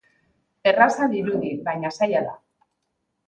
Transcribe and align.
Erraza 0.69 1.09
dirudi, 1.11 1.51
baina 1.67 1.91
zaila 1.97 2.21
da. 2.31 2.35